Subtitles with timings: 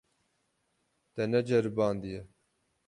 [1.13, 2.19] Te neceribandiye.